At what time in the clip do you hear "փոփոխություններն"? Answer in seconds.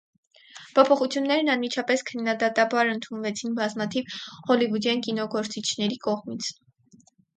0.77-1.51